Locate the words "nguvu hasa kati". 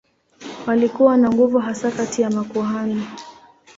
1.31-2.21